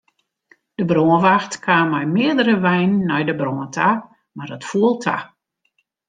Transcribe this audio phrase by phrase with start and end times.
[0.77, 3.89] De brânwacht kaam mei meardere weinen nei de brân ta,
[4.35, 5.17] mar it foel ta.